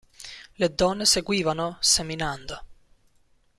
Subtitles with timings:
[0.57, 2.55] Le donne seguivano, seminando.